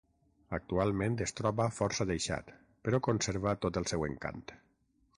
Actualment 0.57 1.17
es 1.25 1.35
troba 1.41 1.69
força 1.81 2.09
deixat, 2.13 2.51
però 2.89 3.03
conserva 3.11 3.57
tot 3.67 3.83
el 3.83 3.91
seu 3.93 4.11
encant. 4.13 4.47